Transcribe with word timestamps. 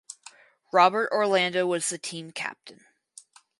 Robert 0.73 1.09
Orlando 1.11 1.67
was 1.67 1.89
the 1.89 1.99
team 1.99 2.31
captain. 2.31 2.87